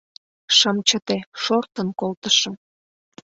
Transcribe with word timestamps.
Шым 0.57 0.77
чыте, 0.87 1.17
шортын 1.43 1.87
колтышым... 1.99 2.55